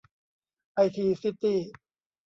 [0.73, 1.59] ไอที ซิตี้